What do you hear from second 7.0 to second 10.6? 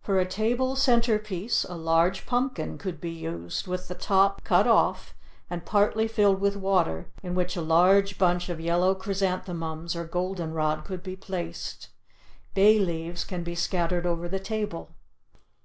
in which a large bunch of yellow chrysanthemums or golden